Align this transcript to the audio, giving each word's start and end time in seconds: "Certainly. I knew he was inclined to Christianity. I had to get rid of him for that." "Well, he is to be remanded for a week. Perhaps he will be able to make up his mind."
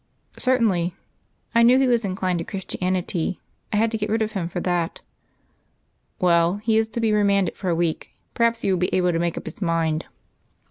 "Certainly. 0.39 0.95
I 1.53 1.61
knew 1.61 1.77
he 1.77 1.85
was 1.85 2.03
inclined 2.03 2.39
to 2.39 2.43
Christianity. 2.43 3.39
I 3.71 3.77
had 3.77 3.91
to 3.91 3.99
get 3.99 4.09
rid 4.09 4.23
of 4.23 4.31
him 4.31 4.49
for 4.49 4.59
that." 4.61 4.99
"Well, 6.19 6.55
he 6.55 6.75
is 6.79 6.87
to 6.87 6.99
be 6.99 7.13
remanded 7.13 7.55
for 7.55 7.69
a 7.69 7.75
week. 7.75 8.09
Perhaps 8.33 8.61
he 8.61 8.71
will 8.71 8.79
be 8.79 8.91
able 8.95 9.11
to 9.11 9.19
make 9.19 9.37
up 9.37 9.45
his 9.45 9.61
mind." 9.61 10.05